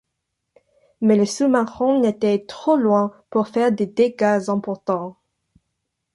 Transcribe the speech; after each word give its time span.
Mais 1.01 1.15
le 1.15 1.27
sous-marin 1.27 2.01
était 2.01 2.43
trop 2.47 2.75
loin 2.75 3.11
pour 3.29 3.49
faire 3.49 3.71
des 3.71 3.85
dégâts 3.85 4.41
importants. 4.47 5.17